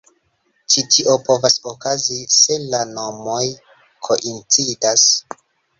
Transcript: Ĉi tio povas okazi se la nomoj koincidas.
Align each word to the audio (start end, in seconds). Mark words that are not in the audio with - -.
Ĉi 0.75 0.83
tio 0.95 1.17
povas 1.27 1.59
okazi 1.73 2.19
se 2.39 2.59
la 2.73 2.83
nomoj 2.97 3.45
koincidas. 4.09 5.07